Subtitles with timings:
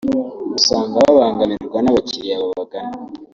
[0.57, 2.95] usanga babangamirwa n’abakiriya babagana